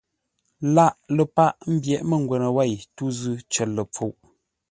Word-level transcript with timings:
Laghʼ 0.75 0.97
ləpâʼ 1.15 1.53
ḿbyéʼ 1.75 2.01
mə́ngwə́nə 2.09 2.47
wêi 2.55 2.73
tû 2.95 3.05
zʉ́ 3.19 3.35
cər 3.51 3.67
ləpfuʼ. 3.75 4.13